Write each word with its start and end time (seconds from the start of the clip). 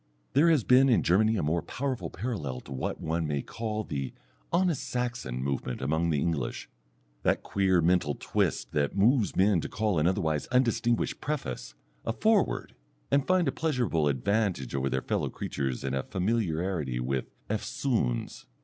There 0.33 0.49
has 0.49 0.63
been 0.63 0.89
in 0.89 1.03
Germany 1.03 1.37
a 1.37 1.43
more 1.43 1.61
powerful 1.61 2.09
parallel 2.09 2.59
to 2.61 2.71
what 2.71 2.99
one 2.99 3.27
may 3.27 3.43
call 3.43 3.83
the 3.83 4.13
"honest 4.51 4.81
Saxon" 4.83 5.43
movement 5.43 5.79
among 5.79 6.09
the 6.09 6.19
English, 6.19 6.67
that 7.21 7.43
queer 7.43 7.81
mental 7.81 8.15
twist 8.15 8.71
that 8.71 8.97
moves 8.97 9.35
men 9.35 9.61
to 9.61 9.69
call 9.69 9.99
an 9.99 10.07
otherwise 10.07 10.47
undistinguished 10.47 11.21
preface 11.21 11.75
a 12.03 12.13
"Foreword," 12.13 12.73
and 13.11 13.27
find 13.27 13.47
a 13.47 13.51
pleasurable 13.51 14.07
advantage 14.07 14.73
over 14.73 14.89
their 14.89 15.03
fellow 15.03 15.29
creatures 15.29 15.83
in 15.83 15.93
a 15.93 16.01
familiarity 16.01 16.99
with 16.99 17.25
"eftsoons." 17.47 18.45